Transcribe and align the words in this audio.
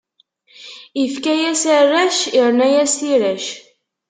Ifka-yas 1.03 1.63
arrac, 1.77 2.17
irna-yas 2.41 2.93
tirac. 2.99 3.45